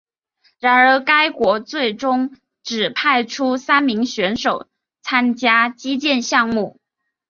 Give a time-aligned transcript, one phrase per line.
[0.59, 4.65] 然而该国最终只派出三名选手
[5.03, 6.79] 参加击剑项目。